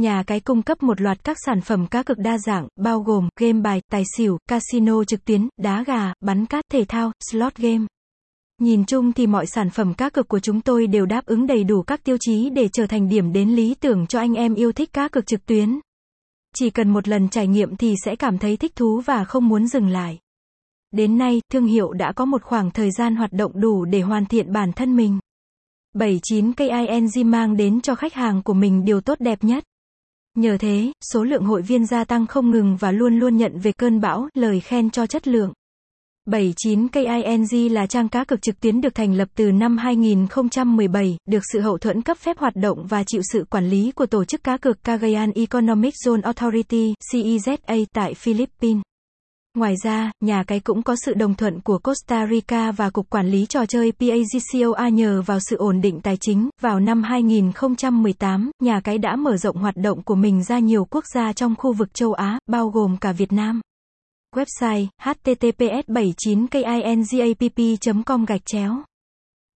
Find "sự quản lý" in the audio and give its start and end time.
43.32-43.92